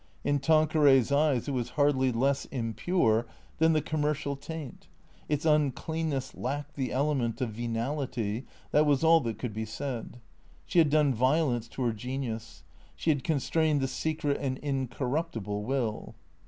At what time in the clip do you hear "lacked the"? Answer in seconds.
6.33-6.91